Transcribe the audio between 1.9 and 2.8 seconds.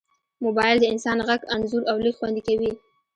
او لیک خوندي کوي.